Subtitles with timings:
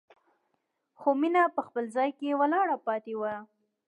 [0.99, 3.33] خو مينه په خپل ځای کې ولاړه پاتې وه.